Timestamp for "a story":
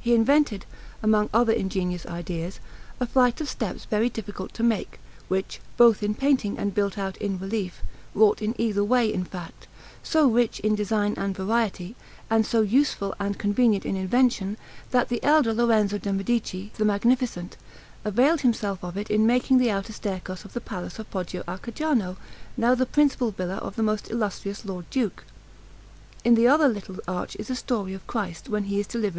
27.50-27.94